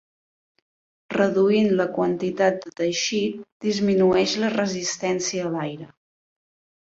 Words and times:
Reduint 1.13 1.67
la 1.81 1.85
quantitat 1.97 2.57
de 2.63 2.73
teixit 2.79 3.43
disminueix 3.67 4.33
la 4.45 4.51
resistència 4.57 5.45
a 5.45 5.53
l'aire. 5.59 5.89